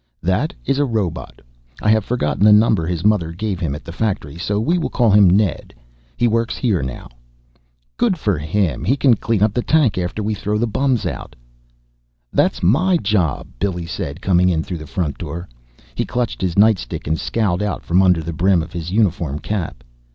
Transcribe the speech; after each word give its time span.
"That 0.23 0.51
is 0.65 0.79
a 0.79 0.83
robot. 0.85 1.41
I 1.79 1.91
have 1.91 2.03
forgotten 2.03 2.43
the 2.43 2.51
number 2.51 2.87
his 2.87 3.05
mother 3.05 3.31
gave 3.31 3.59
him 3.59 3.75
at 3.75 3.85
the 3.85 3.91
factory 3.91 4.35
so 4.35 4.59
we 4.59 4.79
will 4.79 4.89
call 4.89 5.11
him 5.11 5.29
Ned. 5.29 5.75
He 6.17 6.27
works 6.27 6.57
here 6.57 6.81
now." 6.81 7.07
"Good 7.97 8.17
for 8.17 8.39
him! 8.39 8.83
He 8.83 8.97
can 8.97 9.15
clean 9.15 9.43
up 9.43 9.53
the 9.53 9.61
tank 9.61 9.99
after 9.99 10.23
we 10.23 10.33
throw 10.33 10.57
the 10.57 10.65
bums 10.65 11.05
out." 11.05 11.35
"That's 12.33 12.63
my 12.63 12.97
job," 12.97 13.45
Billy 13.59 13.85
said 13.85 14.23
coming 14.23 14.49
in 14.49 14.63
through 14.63 14.79
the 14.79 14.87
front 14.87 15.19
door. 15.19 15.47
He 15.93 16.03
clutched 16.03 16.41
his 16.41 16.57
nightstick 16.57 17.05
and 17.05 17.19
scowled 17.19 17.61
out 17.61 17.83
from 17.85 18.01
under 18.01 18.23
the 18.23 18.33
brim 18.33 18.63
of 18.63 18.73
his 18.73 18.89
uniform 18.89 19.37
cap. 19.37 19.83